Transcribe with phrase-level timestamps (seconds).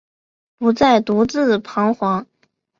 [0.57, 2.25] 不再独自徬惶